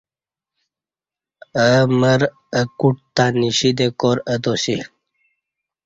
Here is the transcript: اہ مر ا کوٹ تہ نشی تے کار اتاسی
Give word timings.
اہ 1.63 1.71
مر 1.99 2.21
ا 2.59 2.61
کوٹ 2.79 2.95
تہ 3.15 3.25
نشی 3.39 3.69
تے 3.77 3.85
کار 3.99 4.17
اتاسی 4.33 4.75